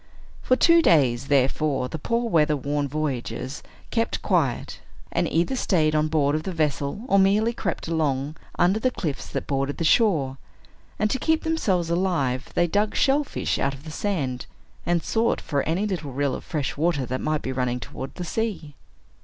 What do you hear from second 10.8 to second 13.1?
and to keep themselves alive, they dug